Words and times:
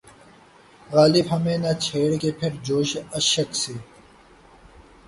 غالب 0.89 1.25
ہمیں 1.33 1.57
نہ 1.63 1.71
چھیڑ 1.83 2.09
کہ 2.21 2.29
پھر 2.39 2.51
جوشِ 2.65 2.91
اشک 3.17 3.49
سے 3.61 3.73